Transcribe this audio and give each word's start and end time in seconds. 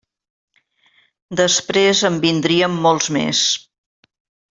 Després 1.41 2.01
en 2.09 2.17
vindrien 2.23 2.79
molts 2.87 3.11
més. 3.19 3.43